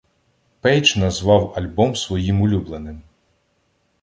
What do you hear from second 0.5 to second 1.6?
Пейдж назвав